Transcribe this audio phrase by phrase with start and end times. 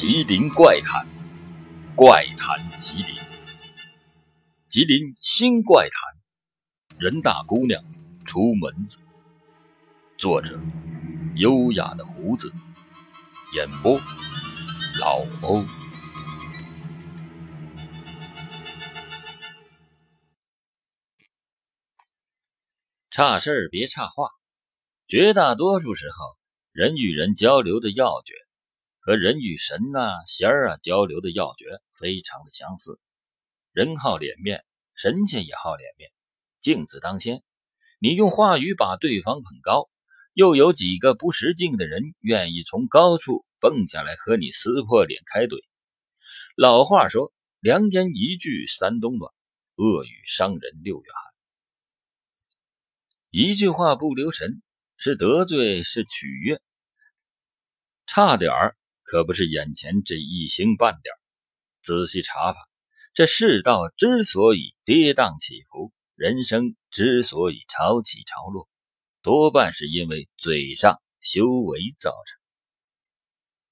[0.00, 1.06] 吉林怪谈，
[1.94, 3.14] 怪谈吉林，
[4.66, 7.84] 吉林新怪谈，人大姑娘
[8.24, 8.96] 出门子。
[10.16, 10.58] 作者：
[11.36, 12.50] 优雅的胡子，
[13.52, 14.00] 演播：
[15.02, 15.66] 老欧。
[23.10, 24.30] 差事儿别差话，
[25.06, 26.38] 绝大多数时候，
[26.72, 28.32] 人与人交流的要诀。
[29.00, 33.00] 和人与神呐、仙儿啊交流的要诀非常的相似。
[33.72, 34.64] 人好脸面，
[34.94, 36.10] 神仙也好脸面，
[36.60, 37.42] 镜子当先。
[37.98, 39.90] 你用话语把对方捧高，
[40.34, 45.62] 又有几个不识镜的人愿意从高处蹦下来和你撕破脸开怼？
[46.56, 49.32] 老话说：“良言一句三冬暖，
[49.76, 51.32] 恶语伤人六月寒。”
[53.30, 54.62] 一句话不留神，
[54.96, 56.60] 是得罪是取悦，
[58.06, 58.76] 差点儿。
[59.10, 61.12] 可不是眼前这一星半点
[61.82, 62.58] 仔细查吧，
[63.12, 68.68] 这世道之所以跌宕起伏，人生之所以潮起潮落，
[69.20, 72.38] 多半是因为嘴上修为造成。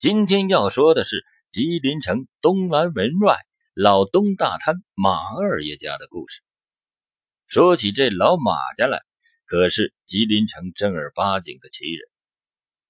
[0.01, 3.37] 今天要说的是吉林城东南门外
[3.75, 6.41] 老东大摊马二爷家的故事。
[7.47, 9.03] 说起这老马家来，
[9.47, 12.09] 可是吉林城正儿八经的奇人，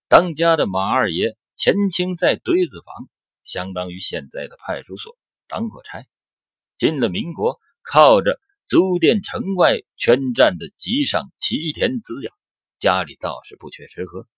[0.08, 1.36] 当家的马二爷。
[1.59, 3.09] 前清在堆子房，
[3.42, 6.06] 相当于现在的派出所当过差。
[6.77, 12.33] 进了民国，靠着租店城外圈占的几上齐田滋养，
[12.79, 14.29] 家里倒是不缺吃喝。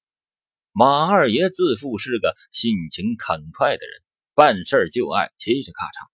[0.73, 4.03] 马二爷自负是个性情坦快的人，
[4.35, 6.09] 办事就爱嘁哧咔嚓。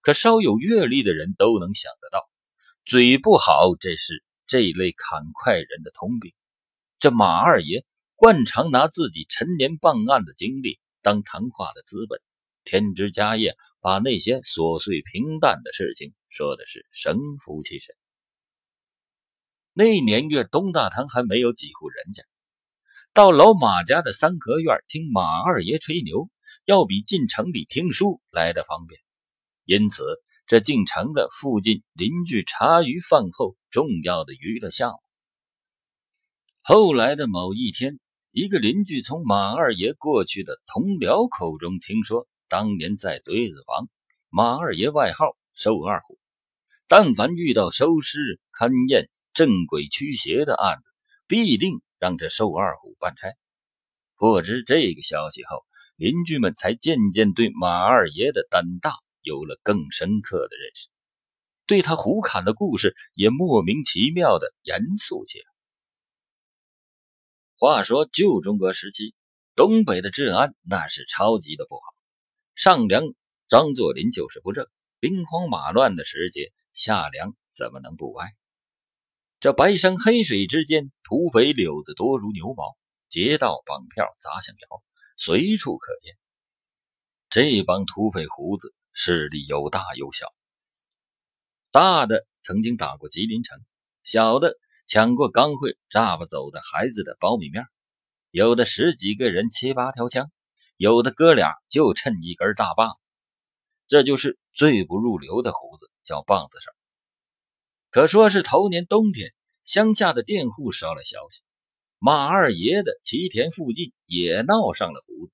[0.00, 2.26] 可稍有阅历的人都能想得到，
[2.86, 6.32] 嘴不好，这是这类砍快人的通病。
[6.98, 7.84] 这马二爷。
[8.16, 12.18] 惯常拿自己陈年办案的经历当谈话的资本，
[12.64, 17.94] 添枝加叶，把那些琐碎平淡的事情说的是神乎其神。
[19.74, 22.22] 那年月，东大堂还没有几户人家，
[23.12, 26.30] 到老马家的三合院听马二爷吹牛，
[26.64, 28.98] 要比进城里听书来的方便，
[29.66, 30.02] 因此
[30.46, 35.00] 这竟成了附近邻居茶余饭后重要的娱乐项目。
[36.62, 38.00] 后来的某一天。
[38.38, 43.88] 一个邻居从马二爷过去的同僚口中听说，当年在堆子房，
[44.28, 46.18] 马二爷外号瘦二虎，
[46.86, 50.90] 但凡遇到收尸、勘验、镇鬼驱邪的案子，
[51.26, 53.30] 必定让这瘦二虎办差。
[54.16, 55.64] 获知这个消息后，
[55.96, 58.92] 邻居们才渐渐对马二爷的胆大
[59.22, 60.88] 有了更深刻的认识，
[61.66, 65.55] 对他胡侃的故事也莫名其妙的严肃起来。
[67.58, 69.14] 话说旧中国时期，
[69.54, 71.80] 东北的治安那是超级的不好。
[72.54, 73.14] 上梁
[73.48, 74.66] 张作霖就是不正，
[75.00, 78.34] 兵荒马乱的时节，下梁怎么能不歪？
[79.40, 82.76] 这白山黑水之间，土匪柳子多如牛毛，
[83.08, 84.82] 劫道绑票砸响窑，
[85.16, 86.14] 随处可见。
[87.30, 90.34] 这帮土匪胡子势力有大有小，
[91.70, 93.58] 大的曾经打过吉林城，
[94.04, 94.58] 小的。
[94.88, 97.64] 抢过刚会炸不走的孩子的苞米面，
[98.30, 100.30] 有的十几个人七八条枪，
[100.76, 103.08] 有的哥俩就趁一根大棒子，
[103.88, 106.70] 这就是最不入流的胡子，叫棒子手。
[107.90, 111.40] 可说是头年冬天，乡下的佃户捎来消息，
[111.98, 115.32] 马二爷的旗田附近也闹上了胡子。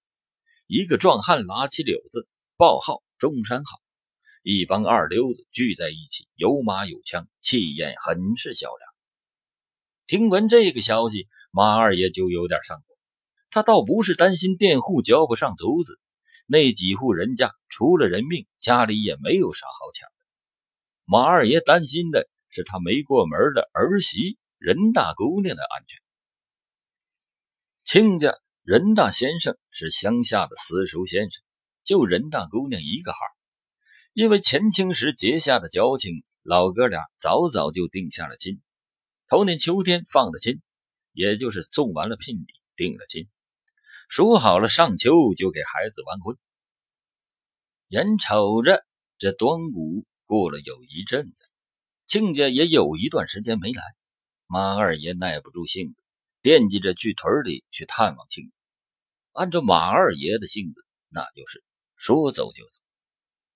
[0.66, 2.26] 一个壮汉拿起柳子
[2.56, 3.78] 报号：“中山好！”
[4.42, 8.91] 一帮二流子聚在一起，有马有枪，气焰很是嚣张。
[10.06, 12.84] 听闻这个消息，马二爷就有点上火。
[13.50, 15.98] 他倒不是担心佃户交不上租子，
[16.46, 20.14] 那几户人家出了人命，家里也没有啥好抢的。
[21.04, 26.00] 马二爷担心的是他没过门的儿媳任大姑娘的安全。
[27.84, 31.42] 亲家任大先生是乡下的私塾先生，
[31.84, 33.18] 就任大姑娘一个孩
[34.14, 38.60] 因为前清时结下的交情，老哥俩早早就定下了亲。
[39.32, 40.60] 头年秋天放的亲，
[41.14, 43.30] 也就是送完了聘礼，定了亲，
[44.06, 46.36] 说好了上秋就给孩子完婚。
[47.88, 48.84] 眼瞅着
[49.16, 51.48] 这端午过了有一阵子，
[52.06, 53.82] 亲家也有一段时间没来，
[54.46, 56.02] 马二爷耐不住性子，
[56.42, 58.52] 惦记着去屯里去探望亲家。
[59.32, 61.64] 按照马二爷的性子，那就是
[61.96, 62.72] 说走就走。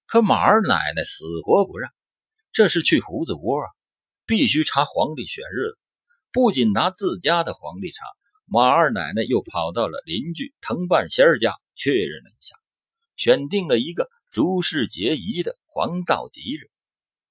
[0.06, 1.92] 可马二奶奶死活不让，
[2.54, 3.68] 这是去胡子窝啊！
[4.26, 5.78] 必须查黄历选日子，
[6.32, 8.04] 不仅拿自家的黄历查，
[8.44, 12.56] 马二奶奶又跑到了邻居藤半仙儿家确认了一下，
[13.16, 16.70] 选定了一个诸事皆宜的黄道吉日。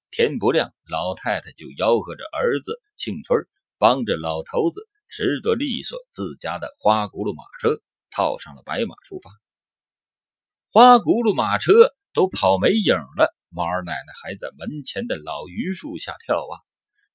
[0.10, 3.46] 天不亮，老太太就吆喝着儿子庆春
[3.78, 9.30] 帮着老头子拾掇利索自家的花轱辘马车，套上了白马出发。
[10.72, 16.62] 花轱辘马车都跑没影了，马二奶奶还在门前的老榆树下眺望，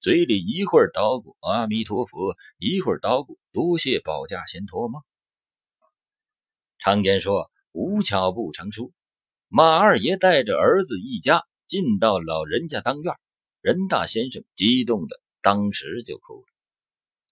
[0.01, 5.01] 嘴里一会儿叨咕阿弥陀佛，一会儿叨咕多谢保驾仙托吗？
[6.79, 8.93] 常言说无巧不成书，
[9.49, 11.45] 马二爷带着儿子一家。
[11.67, 13.15] 进到老人家当院，
[13.61, 16.47] 任大先生激动的当时就哭了，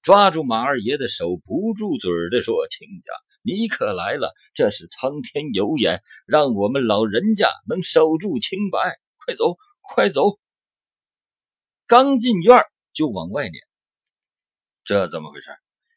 [0.00, 3.12] 抓住马二爷的手，不住嘴的说：“亲家，
[3.42, 9.00] 你可来了，这是苍天有眼，让我们老人家能守住清白。
[9.16, 10.38] 快走，快走！”
[11.88, 12.58] 刚进院
[12.92, 13.62] 就往外撵，
[14.84, 15.48] 这怎么回事？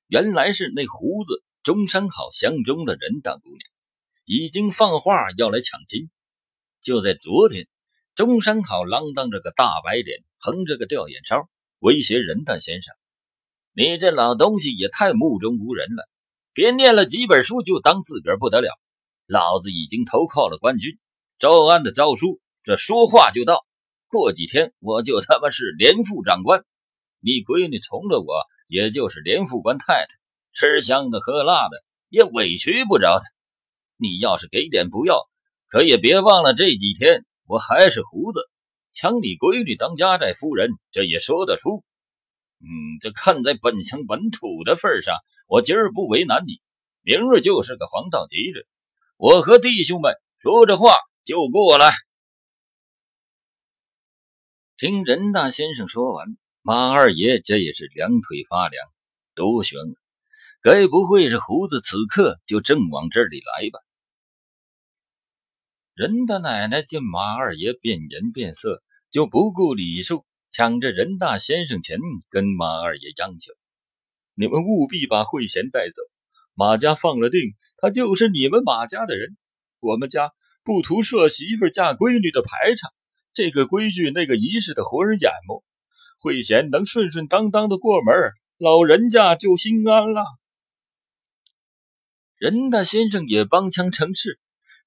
[0.08, 3.60] 原来是那胡子中山好相中的任大姑娘，
[4.24, 6.10] 已经放话要来抢亲。
[6.80, 7.68] 就在昨天。
[8.16, 11.50] 中山好啷当着个大白脸，横着个吊眼梢，
[11.80, 12.96] 威胁任大先生
[13.76, 16.08] ：“你这老东西也太目中无人了！
[16.54, 18.80] 别念了几本书就当自个儿不得了。
[19.26, 20.98] 老子已经投靠了官军，
[21.38, 23.66] 招安的诏书，这说话就到。
[24.12, 26.63] 过几天我就他妈是连副长官，
[27.19, 30.08] 你闺女从了我，也就是连副官太太，
[30.54, 33.25] 吃香的喝辣的也委屈不着她。
[33.98, 35.28] 你要是给点不要，
[35.68, 38.40] 可也别忘了这几天。”我还是胡子，
[38.94, 41.84] 抢你闺女当家寨夫人，这也说得出。
[42.62, 45.18] 嗯，这看在本乡本土的份上，
[45.50, 46.62] 我今儿不为难你。
[47.02, 48.68] 明日就是个黄道吉日，
[49.18, 51.92] 我和弟兄们说着话就过来。
[54.81, 58.89] 听任大先生说完，马二爷这也是两腿发凉，
[59.36, 59.94] 多悬啊！
[60.63, 63.80] 该不会是胡子此刻就正往这里来吧？
[65.94, 68.81] 任大奶奶见马二爷变颜变色，
[69.12, 72.00] 就不顾礼数，抢着任大先生钱，
[72.31, 73.54] 跟马二爷央求
[74.34, 76.01] ：“你们务必把慧贤带走。
[76.56, 79.38] 马家放了定，他就是你们马家的人。
[79.80, 80.31] 我们家
[80.63, 82.92] 不图设媳妇嫁闺女的排场，
[83.33, 85.63] 这个规矩那个仪式的活人眼目。
[86.19, 88.13] 慧贤能顺顺当当的过门，
[88.57, 90.24] 老人家就心安了。”
[92.38, 94.39] 任大先生也帮腔成事。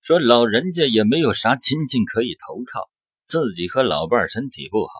[0.02, 2.90] 说老人家也没有啥亲戚可以投靠，
[3.24, 4.92] 自己和老伴身体不好，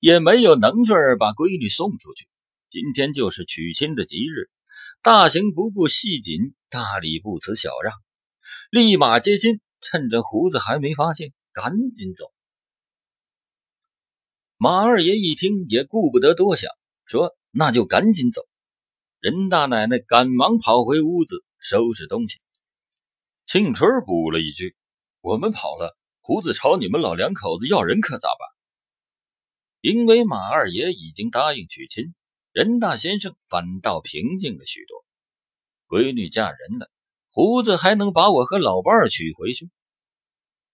[0.00, 2.28] 也没有能份儿把闺女送出去。
[2.68, 4.50] 今天就是娶亲的吉日，
[5.02, 7.94] 大行不顾细谨，大礼不辞小让，
[8.70, 12.33] 立马接亲，趁着胡子还没发现，赶紧走。
[14.56, 16.70] 马二爷一听也顾不得多想，
[17.04, 18.42] 说那就赶紧走。
[19.20, 22.40] 任大奶奶赶忙跑回屋子收拾东西。
[23.46, 24.76] 庆春补了一句
[25.20, 28.48] ：“我们跑了，胡子朝你们老两口子要人可咋办？”
[29.82, 32.14] 因为马二爷已经答应娶亲，
[32.52, 35.04] 任大先生反倒平静了许多。
[35.88, 36.90] 闺女嫁人了，
[37.30, 39.68] 胡子还能把我和老伴儿娶回去？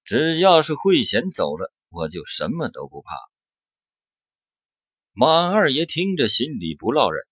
[0.05, 3.17] 只要是慧贤走了，我就什么都不怕。
[5.21, 7.23] 马二爷听着心里不落忍，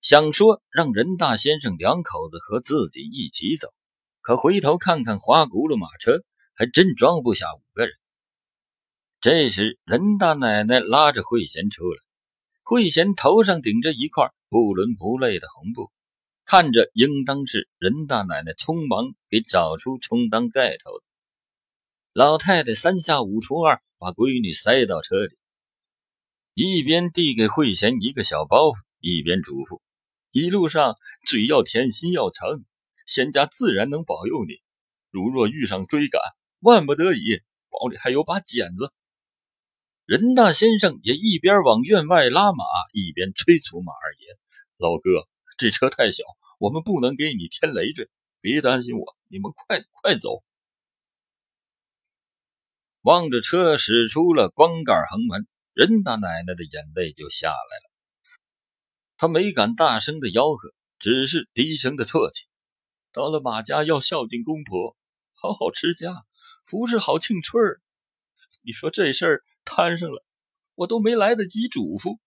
[0.00, 3.72] 想说让任大先生两口子和自己一起走。
[4.20, 7.94] 可回头看看花轱辘马车，还真装不下五个人。
[9.20, 12.02] 这时，任大奶奶拉着慧贤出来，
[12.64, 15.92] 慧贤头上顶着一块不伦不类的红布，
[16.44, 21.04] 看着应当是任大奶奶匆忙给找出充当盖头的。
[22.12, 25.36] 老太太三下五除二把闺女塞到车里，
[26.54, 29.80] 一边递给慧贤一个小包袱，一边嘱咐
[30.32, 32.64] ：“一路上嘴要甜，心要诚。”
[33.06, 34.60] 仙家自然能保佑你。
[35.10, 36.20] 如若遇上追赶，
[36.60, 37.40] 万不得已，
[37.70, 38.92] 包里还有把剪子。
[40.04, 44.38] 任大先生也一边往院外拉马，一边催促马二爷
[44.78, 46.22] ：“老哥，这车太小，
[46.58, 48.08] 我们不能给你添累赘。
[48.40, 50.42] 别担心我，你们快快走。”
[53.02, 55.48] 望着车驶出了光杆横门，
[55.86, 57.90] 任大奶奶的眼泪就下来了。
[59.16, 62.46] 她没敢大声的吆喝，只是低声的啜泣。
[63.12, 64.96] 到了马家要孝敬公婆，
[65.32, 66.12] 好好持家，
[66.66, 67.80] 服侍好庆春儿。
[68.62, 70.22] 你说这事儿摊上了，
[70.74, 72.18] 我都没来得及嘱咐。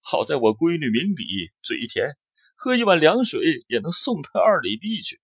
[0.00, 2.16] 好在我闺女明理，嘴甜，
[2.54, 5.20] 喝一碗凉水也能送她二里地去。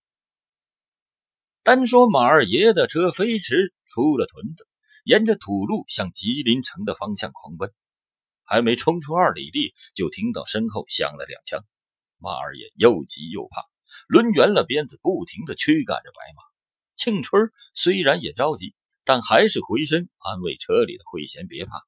[1.63, 4.67] 单说马二爷的车飞驰出了屯子，
[5.03, 7.71] 沿着土路向吉林城的方向狂奔，
[8.43, 11.65] 还没冲出二里地，就听到身后响了两枪。
[12.17, 13.61] 马二爷又急又怕。
[14.07, 16.41] 抡圆了鞭子，不停地驱赶着白马。
[16.95, 21.83] 庆春虽然也着急，但还是回身安慰车里的慧贤别怕。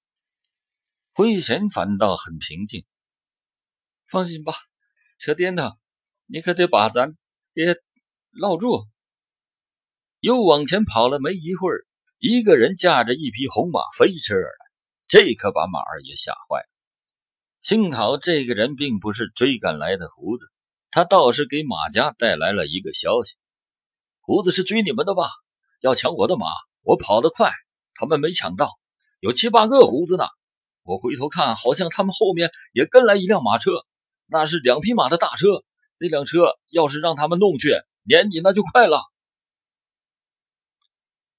[1.14, 2.86] 慧贤反倒很平静，
[4.08, 4.54] 放心吧，
[5.18, 5.80] 车颠的，
[6.26, 7.18] 你可得把咱
[7.54, 7.82] 爹
[8.32, 8.86] 捞住。
[10.20, 14.66] 又往前跑了没一会儿，一个人驾着一匹红马飞驰而来，
[15.08, 16.68] 这可把马二爷吓坏了。
[17.62, 20.46] 幸好这个人并不是追赶来的胡子，
[20.92, 23.36] 他倒是给马家带来了一个消息：
[24.22, 25.30] 胡子是追你们的吧？
[25.82, 26.48] 要抢我的马，
[26.84, 27.52] 我跑得快，
[27.94, 28.72] 他们没抢到，
[29.20, 30.26] 有七八个胡子呢。
[30.84, 33.72] 我回头看，好像他们后面也跟来一辆马车，
[34.28, 35.48] 那是两匹马的大车。
[35.98, 39.02] 那辆车要是让他们弄去，撵你那就快了。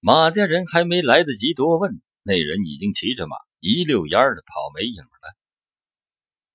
[0.07, 5.37] 马家人还没来得及多问，那人已经骑着马一溜烟的跑没影了。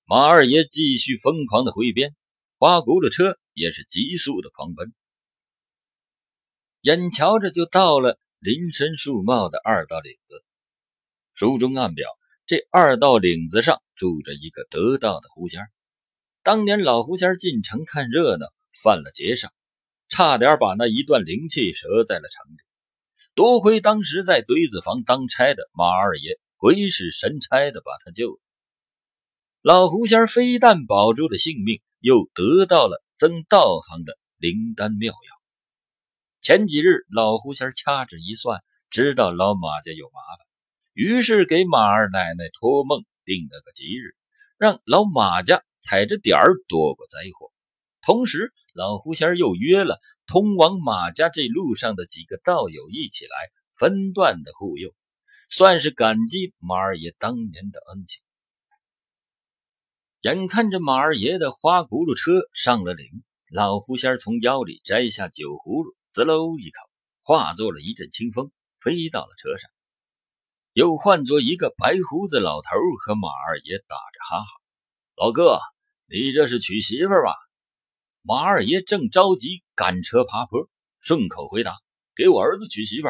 [0.06, 2.16] 马二爷继续疯狂的挥鞭，
[2.56, 4.94] 花轱辘车也是急速的狂奔。
[6.80, 10.42] 眼瞧着就到了林深树茂的二道岭子，
[11.34, 12.08] 书中暗表。
[12.46, 15.60] 这二道岭子上住着一个得道的狐仙
[16.42, 18.46] 当年老狐仙进城看热闹，
[18.82, 19.52] 犯了劫上，
[20.08, 22.56] 差点把那一段灵气折在了城里。
[23.34, 28.38] 多亏当时在堆子房当差的马二爷鬼使神差的把他救了。
[29.62, 35.42] 老狐仙非但保住了性命，又得到了增道行的灵丹妙药。
[36.42, 38.60] 前几日，老狐仙掐指一算，
[38.90, 40.46] 知道老马家有麻烦。
[40.92, 44.14] 于是给马二奶奶托梦定了个吉日，
[44.58, 47.50] 让老马家踩着点儿躲过灾祸。
[48.02, 50.00] 同时，老狐仙又约了
[50.32, 53.36] 通往马家这路上的几个道友一起来
[53.76, 54.94] 分段的护佑，
[55.50, 58.22] 算是感激马二爷当年的恩情。
[60.22, 63.06] 眼看着马二爷的花轱辘车上了岭，
[63.50, 66.80] 老狐仙从腰里摘下酒葫芦，滋喽一口，
[67.22, 69.70] 化作了一阵清风，飞到了车上。
[70.72, 72.70] 又换作一个白胡子老头
[73.04, 74.46] 和马二爷打着哈哈
[75.14, 75.60] ：“老哥，
[76.06, 77.36] 你这是娶媳妇吧？”
[78.24, 81.74] 马二爷正着急赶车爬坡，顺口回答
[82.14, 83.08] ：“给我儿子娶媳妇。”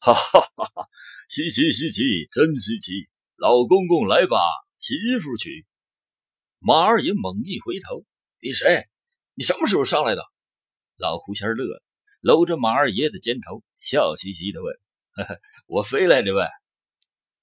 [0.00, 0.88] 哈哈哈哈！
[1.28, 2.02] 稀奇稀奇，
[2.32, 3.08] 真稀奇！
[3.36, 4.36] 老公公来把
[4.78, 5.64] 媳妇娶。
[6.58, 8.04] 马二爷猛一回头
[8.42, 8.86] ：“你谁？
[9.34, 10.22] 你什么时候上来的？”
[10.98, 11.82] 老狐仙乐了，
[12.20, 14.74] 搂着马二爷的肩头，笑嘻嘻的问
[15.14, 16.50] ：“呵呵，我飞来的呗。”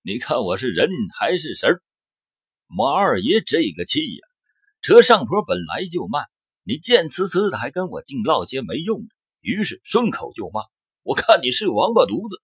[0.04, 1.82] 你看我是人还是神？
[2.68, 4.28] 马二爷这个气呀！
[4.82, 6.26] 车上坡本来就慢，
[6.64, 9.08] 你贱呲呲的还跟我净唠些没用的，
[9.42, 10.62] 于是顺口就骂
[11.04, 12.42] ：“我看你是王八犊子！”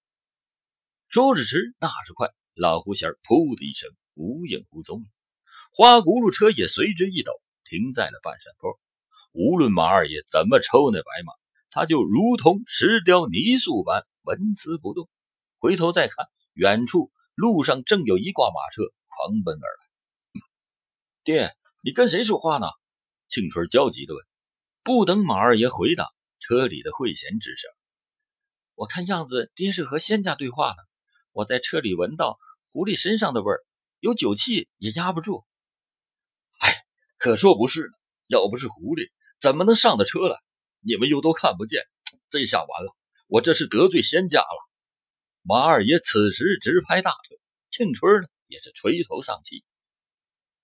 [1.08, 5.06] 说时迟，那时快，老狐仙噗的一声无影无踪了，
[5.72, 7.32] 花轱辘车也随之一抖，
[7.64, 8.80] 停在了半山坡。
[9.32, 11.34] 无论马二爷怎么抽那白马，
[11.70, 15.10] 他就如同石雕泥塑般纹丝不动。
[15.60, 17.12] 回头再看，远处。
[17.36, 20.42] 路上正有一挂马车狂奔而来，
[21.24, 22.68] 爹，你跟谁说话呢？
[23.30, 24.26] 庆春焦急地问。
[24.84, 26.08] 不等马二爷回答，
[26.40, 27.72] 车里的慧贤吱声
[28.76, 30.78] ：“我看样子，爹是和仙家对话呢。
[31.32, 32.40] 我在车里闻到
[32.72, 33.64] 狐狸身上的味儿，
[34.00, 35.46] 有酒气也压不住。”
[36.60, 36.76] 哎，
[37.18, 37.94] 可说不是呢。
[38.28, 39.10] 要不是狐狸，
[39.40, 40.38] 怎么能上的车来？
[40.82, 41.82] 你们又都看不见，
[42.30, 42.96] 这下完了，
[43.28, 44.70] 我这是得罪仙家了。
[45.42, 49.64] 马二爷此时直拍大腿，庆春呢也是垂头丧气。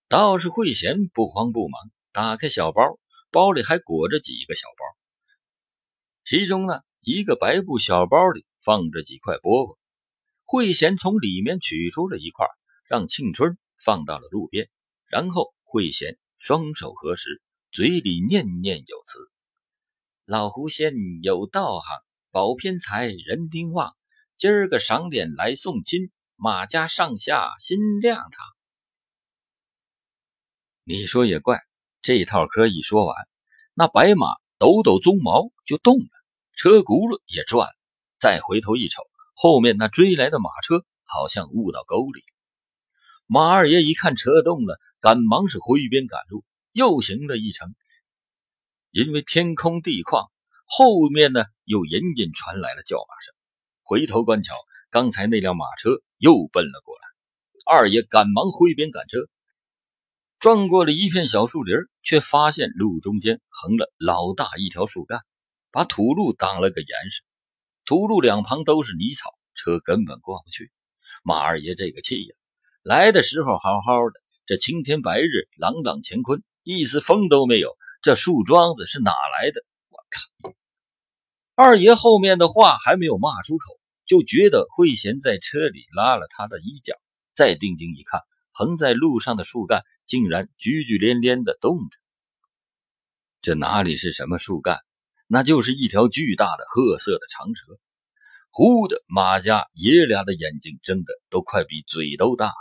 [0.07, 2.98] 道士慧贤不慌不忙，打开小包，
[3.29, 4.98] 包里还裹着几个小包，
[6.24, 9.77] 其中呢一个白布小包里放着几块饽饽。
[10.45, 12.48] 慧贤从里面取出了一块，
[12.88, 14.69] 让庆春放到了路边，
[15.07, 19.19] 然后慧贤双手合十，嘴里念念有词
[20.24, 22.00] ：“老狐仙有道行，
[22.31, 23.93] 保偏财，人丁旺。”
[24.39, 28.31] 今儿个赏脸来送亲，马家上下心亮堂。
[30.86, 31.60] 你说也怪，
[32.05, 33.15] 这套嗑一说完，
[33.74, 34.27] 那白马
[34.59, 36.09] 抖抖鬃毛就动了，
[36.53, 37.74] 车轱辘也转了。
[38.19, 39.01] 再回头一瞅，
[39.33, 42.21] 后面那追来的马车好像误到沟里。
[43.25, 47.74] 马二爷一看车动了，赶忙是挥鞭赶路，又行了一程。
[48.91, 50.29] 因为天空地旷，
[50.67, 53.33] 后面呢又隐隐传来了叫马声。
[53.81, 54.53] 回头观瞧，
[54.91, 57.01] 刚才那辆马车又奔了过来。
[57.65, 59.17] 二爷赶忙挥鞭赶车，
[60.39, 65.22] 转过了一片小树林，却发现路中间横了老大一条树干，
[65.72, 67.24] 把土路挡了个严实。
[67.86, 70.72] 土路两旁都是泥草，车根本过不去。
[71.24, 72.36] 马二爷这个气呀！
[72.84, 77.75] 来的时候好好的，这青天白日，朗朗乾坤，一丝风都没有。
[78.01, 79.63] 这树桩子是哪来的？
[79.89, 80.54] 我靠！
[81.56, 86.94] 二爷后面的话还没有骂出口，就觉得慧贤在车里拉了他的衣角。
[87.34, 91.97] 再定睛一看，横在路上的树干竟然剧剧连连的动着。
[93.41, 94.79] 这哪里是什么树干？
[95.27, 97.79] 那就是一条巨大的褐色的长蛇。
[98.51, 102.53] 忽的，马家爷俩的眼睛睁得都快比嘴都大了。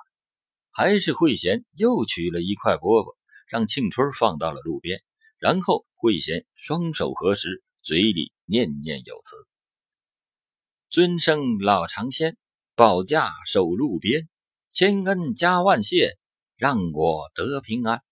[0.71, 3.15] 还是慧贤又取了一块饽饽，
[3.47, 5.03] 让庆春放到了路边。
[5.39, 9.37] 然后慧贤双手合十，嘴里念念有词
[10.89, 12.39] ：“尊生老长仙，
[12.75, 14.29] 保驾守路边，
[14.71, 16.17] 千恩加万谢，
[16.57, 18.03] 让我得平安。”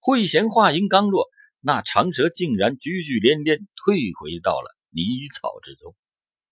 [0.00, 1.28] 慧贤话音刚落，
[1.60, 5.94] 那长蛇竟然句句连连退回到了泥草之中。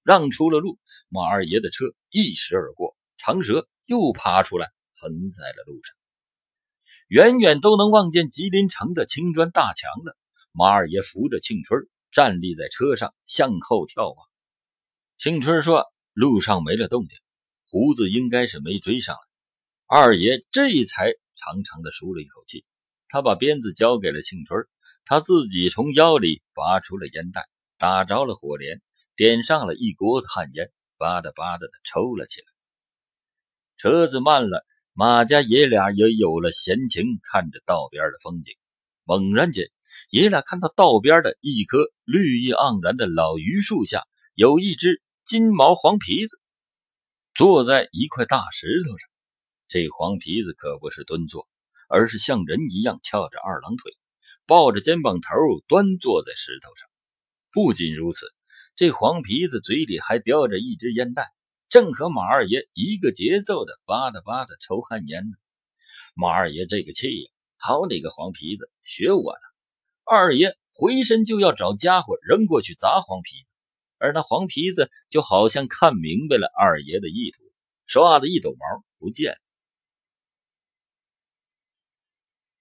[0.03, 5.97] 让出了路，马二爷的车一驶而过，长蛇又爬出来，横在了路上。
[7.09, 10.17] 远远都能望见吉林城的青砖大墙了。
[10.53, 14.29] 马二爷扶着庆春站立在车上，向后眺望。
[15.19, 15.85] 庆春说
[16.15, 17.19] ：“路上没了动静，
[17.71, 19.21] 胡子应该是没追上来。”
[19.91, 22.67] 二爷这才长长的舒了一口气。
[23.09, 24.67] 他把鞭子交给了庆春，
[25.07, 28.83] 他自己从腰里拔出了烟袋，打着了火镰。
[29.17, 32.47] 点上了一锅子旱烟，吧嗒吧嗒的抽了起来。
[33.79, 38.55] 车子慢了，马家爷俩也有了闲情看着道边的风景。
[39.05, 39.69] 猛然间，
[40.11, 46.39] 爷俩看到道边的一棵绿意盎然的老榆树下，有一只金毛黄皮子
[47.35, 49.09] 坐在一块大石头上。
[49.69, 51.47] 这黄皮子可不是蹲坐，
[51.89, 53.97] 而是像人一样翘着二郎腿，
[54.47, 55.29] 抱着肩膀头
[55.69, 56.89] 端坐在石头上。
[57.53, 58.27] 不仅如此。
[58.77, 61.33] 这黄皮子嘴里还叼着一支烟袋，
[61.69, 65.37] 正和马二爷一个节奏的吧嗒吧嗒抽旱烟呢。
[66.15, 69.41] 马二爷这个气呀，好你个黄皮子，学我呢！
[70.05, 73.49] 二爷回身就要找家伙扔过去砸黄皮子，
[73.99, 77.43] 而那黄皮子就好像看明白了二爷的意图，
[77.89, 79.39] 唰的一抖毛不见了。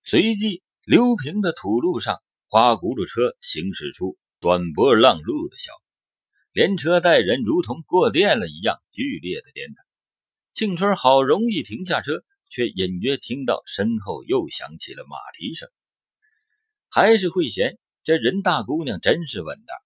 [0.10, 5.82] 随即，刘平的土路上，花轱辘车行驶出短波浪路的效果。
[6.54, 9.76] 连车带人如同过电了一样剧烈的颠腾。
[10.54, 15.68] 庆春好容易停下车，却隐约听到身后又响起了马蹄声。
[16.88, 19.78] 还是慧贤，这人大姑娘真是稳当，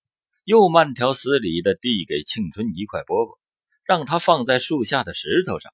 [0.43, 3.39] 又慢条斯理地递给庆春一块饽饽，
[3.86, 5.73] 让他放在树下的石头上。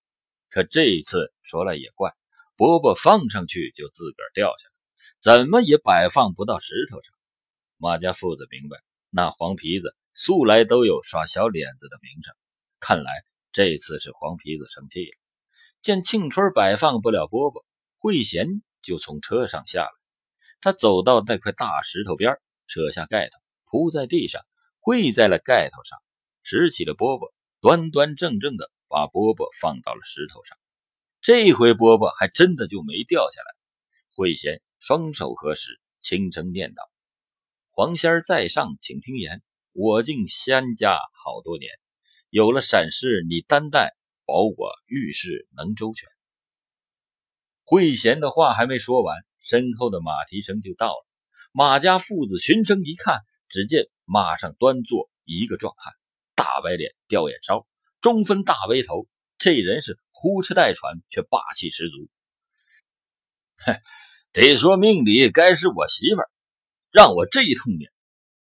[0.49, 2.13] 可这一次说来也怪，
[2.57, 7.13] 饽饽放上去就自个儿掉下来，怎么也摆放不到石头上。
[7.77, 9.95] 马家父子明白，那黄皮子。
[10.19, 12.33] 素来都有耍小脸子的名声，
[12.79, 15.11] 看来这次是黄皮子生气了。
[15.79, 17.63] 见庆春摆放不了饽饽，
[17.99, 19.91] 慧贤就从车上下来。
[20.59, 22.33] 他走到那块大石头边，
[22.65, 24.41] 扯下盖头，铺在地上，
[24.79, 25.99] 跪在了盖头上，
[26.41, 30.57] 拾起了饽饽，端端正正的把饽饽放到了石头上。
[31.27, 33.47] 这回饽饽还真的就没掉下来。
[34.15, 36.89] 慧贤双手合十，轻声念道
[37.69, 39.43] ：“黄仙儿在上，请听言。”
[39.75, 41.69] 我敬仙家好多年，
[42.29, 43.91] 有了闪失，你担待
[44.25, 46.07] 保我遇事能周全。
[47.65, 51.05] 慧贤的话还没说完，身后的马蹄声就到了。
[51.51, 55.93] 马家父子循声一看，只见马上端坐一个壮汉，
[56.35, 57.67] 大白脸，吊眼梢，
[57.99, 59.09] 中分大背头。
[59.37, 62.09] 这人是呼哧带喘，却霸气十足。
[63.57, 63.79] 哼，
[64.33, 66.29] 得说命里该是我媳妇儿，
[66.91, 67.91] 让我这一通撵，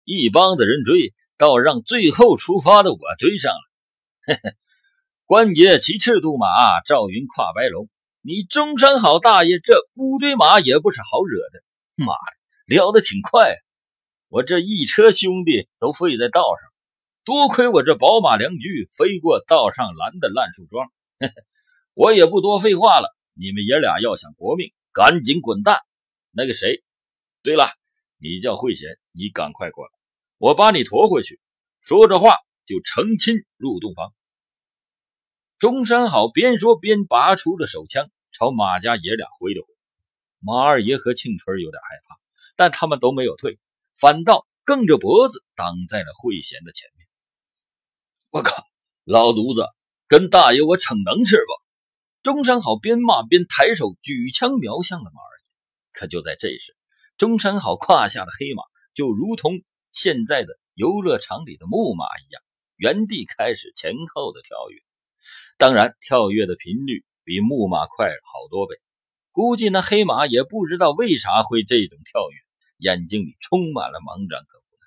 [0.04, 1.12] 一帮子人追。
[1.38, 3.58] 倒让最后出发的我追上了，
[4.26, 4.54] 嘿嘿，
[5.24, 6.46] 关爷骑赤兔马，
[6.86, 7.88] 赵云跨白龙，
[8.20, 11.64] 你中山好大爷这乌堆马也不是好惹的。
[11.96, 13.56] 妈的，撩得挺快，
[14.28, 16.70] 我这一车兄弟都废在道上，
[17.24, 20.92] 多亏我这宝马良驹飞过道上拦的烂树桩。
[21.18, 21.34] 嘿嘿，
[21.94, 25.80] 我也不多废话了，你们爷俩要想活命，赶紧滚蛋。
[26.30, 26.82] 那个谁，
[27.42, 27.68] 对了，
[28.16, 29.90] 你叫慧贤，你赶快过来。
[30.38, 31.38] 我把你驮回去。
[31.80, 34.14] 说着话，就成亲入洞房。
[35.58, 39.74] 中山好边说边拔出了手枪，朝马家爷俩挥了挥。
[40.38, 42.16] 马二爷和庆春有点害怕，
[42.56, 43.58] 但他们都没有退，
[43.94, 47.06] 反倒梗着脖子挡在了慧贤的前面。
[48.30, 48.64] 我靠，
[49.04, 49.68] 老犊子，
[50.08, 51.62] 跟大爷我逞能是不？
[52.22, 55.44] 中山好边骂边抬手举枪瞄向了马二爷。
[55.92, 56.76] 可就在这时，
[57.18, 58.62] 中山好胯下的黑马
[58.94, 59.62] 就如同……
[59.90, 62.42] 现在的游乐场里的木马一样，
[62.76, 64.80] 原地开始前后的跳跃，
[65.58, 68.76] 当然跳跃的频率比木马快好多倍。
[69.32, 72.38] 估计那黑马也不知道为啥会这种跳跃，
[72.78, 74.86] 眼睛里充满了茫然和无奈。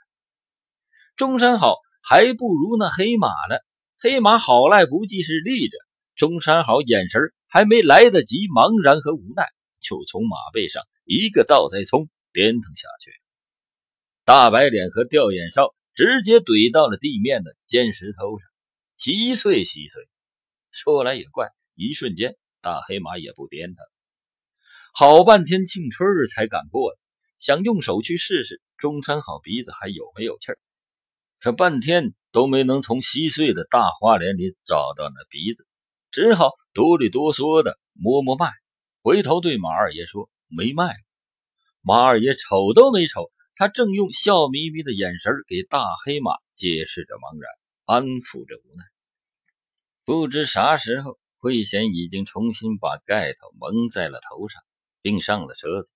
[1.18, 3.58] 中山好还不如那黑马呢。
[4.00, 5.78] 黑马好赖不济是立着，
[6.16, 9.48] 中山好眼神还没来得及茫然和无奈，
[9.82, 13.12] 就从马背上一个倒栽葱颠腾下去。
[14.24, 18.50] 大白脸和吊眼梢直接怼到了地面的尖石头上，
[18.98, 20.08] 稀碎稀碎。
[20.72, 23.86] 说来也怪，一瞬间大黑马也不颠腾。
[24.94, 26.98] 好半天，庆春儿才赶过来，
[27.40, 30.58] 想用手去试试中山好鼻子还有没有气儿，
[31.40, 32.14] 可半天。
[32.36, 35.66] 都没能从稀碎的大花脸里找到那鼻子，
[36.16, 38.50] 只好哆里哆嗦的摸摸脉，
[39.02, 40.96] 回头对马二爷说：“没脉。”
[41.84, 47.52] 马二爷瞅都没瞅，他正用笑眯眯的眼神给大黑马解释着茫然，
[47.84, 48.86] 安抚着无奈。
[50.06, 54.64] 不知啥时候，慧贤已经重新把盖头蒙在了头上，
[55.02, 55.92] 并上了车子。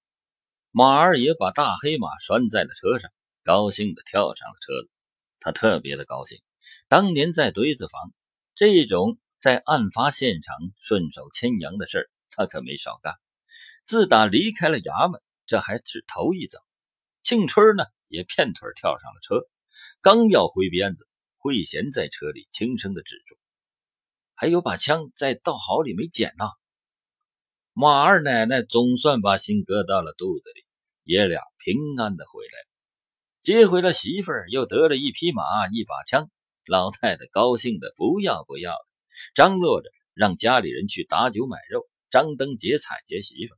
[0.72, 3.10] 马二爷把大黑马拴在了车上，
[3.46, 4.90] 高兴的跳上了车子。
[5.40, 6.40] 他特别的高兴，
[6.90, 8.12] 当年在堆子房，
[8.54, 13.16] 这种在案发现场顺手牵羊的事他可没少干。
[13.86, 16.60] 自打离开了衙门，这还是头一遭。
[17.22, 19.48] 庆春呢，也片腿跳上了车，
[20.02, 23.38] 刚要挥鞭子，慧贤在车里轻声的止住
[24.36, 26.46] ：“还有把枪在道壕里没捡呢。”
[27.74, 30.66] 马二奶奶总算把心搁到了肚子里，
[31.04, 32.52] 爷俩平安的回来。
[33.42, 36.30] 接回了媳妇儿，又得了一匹马，一把枪。
[36.66, 38.89] 老太太高兴的不要不要的，
[39.34, 43.56] 张罗着让家里人去打酒买肉，张灯结彩接媳妇。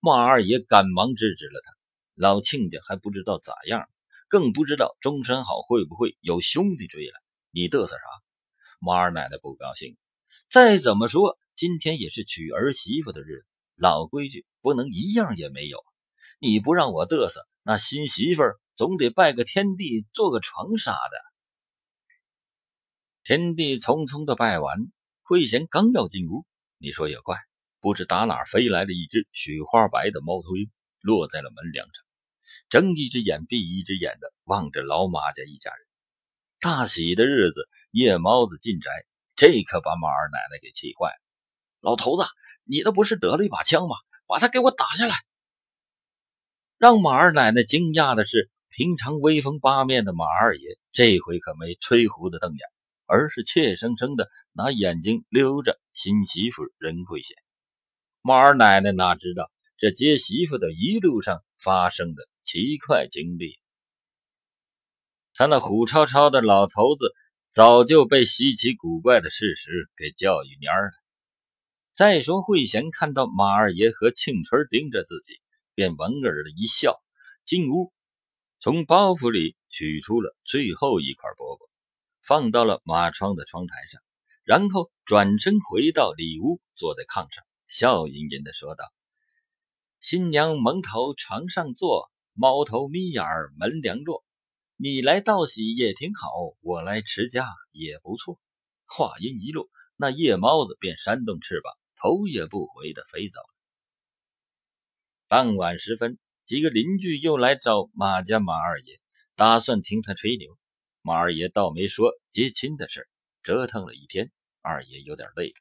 [0.00, 1.72] 马二爷赶忙制止了他。
[2.14, 3.88] 老亲家还不知道咋样，
[4.28, 7.12] 更不知道钟山好会不会有兄弟追来。
[7.50, 8.02] 你嘚瑟啥？
[8.80, 9.96] 马二奶奶不高兴。
[10.50, 15.84] 再怎么说，今天也是娶儿媳妇的日子，老规矩不能一样也没有。
[16.38, 18.42] 你不让我嘚瑟，那新媳妇。
[18.74, 21.31] 总得拜个天地，做个床啥的。
[23.24, 24.90] 天地匆匆的拜完，
[25.22, 26.44] 慧贤刚要进屋，
[26.78, 27.38] 你说也怪，
[27.80, 32.04] 不知打哪飞来了一只雪花白的猫头鹰，落在了门梁上，
[32.68, 35.86] 睁一只眼闭一只眼的望着老马家一家人。
[36.58, 38.90] 大喜的日子，夜猫子进宅，
[39.36, 41.22] 这可把马二奶奶给气坏了。
[41.80, 42.26] 老头子，
[42.64, 43.94] 你那不是得了一把枪吗？
[44.26, 45.14] 把它给我打下来！
[46.76, 48.50] 让马二奶奶惊讶的是。
[48.74, 52.58] 平常威风八面的马二爷，这回可没吹胡子瞪眼，
[53.12, 57.36] 而是怯生生的拿眼睛溜着新媳妇任慧贤。
[58.22, 63.58] 马二奶奶哪知道这接媳妇的一路上发生的奇怪经历？
[65.34, 67.12] 他那虎超超的老头子
[67.50, 70.92] 早就被稀奇古怪的事实给教育蔫了。
[71.92, 75.34] 再说慧贤看到马二爷和庆春盯着自己，
[75.74, 76.98] 便莞尔的一笑，
[77.44, 77.92] 进屋。
[78.58, 81.68] 从包袱里取出了最后一块饽饽，
[82.22, 84.00] 放到了马窗的窗台上，
[84.44, 88.84] 然后转身回到里屋，坐在炕上，笑吟吟的说道
[90.00, 93.24] ：“新娘蒙头床上坐，猫头眯眼
[93.58, 94.24] 门梁落。
[94.76, 96.28] 你来道喜也挺好，
[96.60, 98.40] 我来持家也不错。”
[98.86, 103.54] 话音一落，那夜猫子便扇动翅膀，头也不回的飞走了。
[105.28, 106.18] 傍晚时分。
[106.44, 109.00] 几个邻居又来找马家马二爷，
[109.36, 110.58] 打算听他吹牛。
[111.02, 113.08] 马二爷倒没说接亲的事，
[113.42, 115.54] 折腾了一天，二爷有点累了。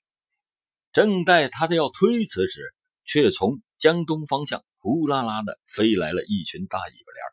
[0.94, 2.74] 正待他的要推辞时，
[3.06, 7.26] 却从江东方向呼啦啦的飞来了一群大尾巴莲。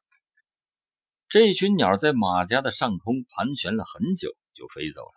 [1.29, 5.13] 这群鸟在马家的上空盘旋了很久，就飞走了。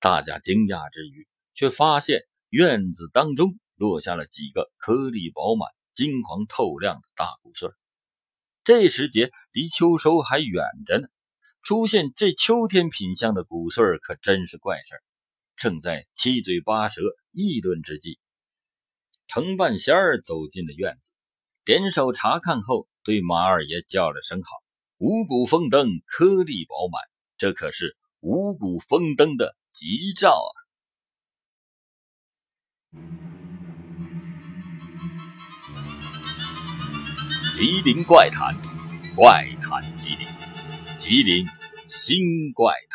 [0.00, 5.70] 大家惊讶之余，却发现院子当中落下了几个颗粒饱满。
[5.94, 7.70] 金黄透亮的大谷穗
[8.62, 11.08] 这时节离秋收还远着呢。
[11.68, 15.02] 出现这秋天品相的谷穗可真是怪事
[15.54, 18.18] 正在七嘴八舌议论之际，
[19.26, 21.10] 程半仙儿走进了院子，
[21.66, 24.48] 点手查看后，对马二爷叫了声好。
[24.96, 27.02] 五谷丰登，颗粒饱满，
[27.36, 30.56] 这可是五谷丰登的吉兆啊！
[37.54, 38.54] 吉林怪谈，
[39.14, 40.26] 怪谈吉林，
[40.96, 41.44] 吉林
[41.88, 42.87] 新怪。